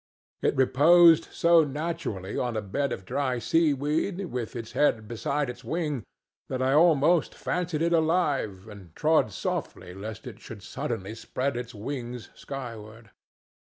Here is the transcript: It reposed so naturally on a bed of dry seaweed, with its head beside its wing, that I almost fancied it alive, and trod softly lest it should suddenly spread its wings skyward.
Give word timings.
It 0.41 0.55
reposed 0.55 1.25
so 1.31 1.63
naturally 1.63 2.35
on 2.35 2.57
a 2.57 2.61
bed 2.63 2.91
of 2.91 3.05
dry 3.05 3.37
seaweed, 3.37 4.25
with 4.31 4.55
its 4.55 4.71
head 4.71 5.07
beside 5.07 5.47
its 5.47 5.63
wing, 5.63 6.03
that 6.49 6.59
I 6.59 6.73
almost 6.73 7.35
fancied 7.35 7.83
it 7.83 7.93
alive, 7.93 8.67
and 8.67 8.95
trod 8.95 9.31
softly 9.31 9.93
lest 9.93 10.25
it 10.25 10.39
should 10.39 10.63
suddenly 10.63 11.13
spread 11.13 11.55
its 11.55 11.75
wings 11.75 12.31
skyward. 12.33 13.11